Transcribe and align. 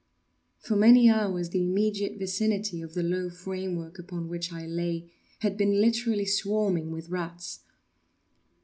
For 0.57 0.75
many 0.75 1.11
hours 1.11 1.51
the 1.51 1.61
immediate 1.63 2.17
vicinity 2.17 2.81
of 2.81 2.95
the 2.95 3.03
low 3.03 3.29
framework 3.29 3.99
upon 3.99 4.29
which 4.29 4.51
I 4.51 4.65
lay 4.65 5.11
had 5.41 5.57
been 5.57 5.79
literally 5.79 6.25
swarming 6.25 6.89
with 6.89 7.09
rats. 7.09 7.59